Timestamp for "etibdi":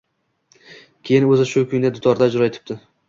2.49-2.79